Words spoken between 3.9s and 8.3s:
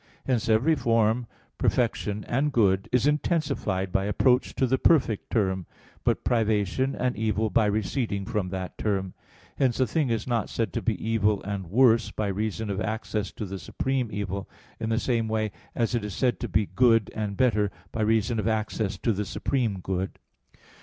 by approach to the perfect term; but privation and evil by receding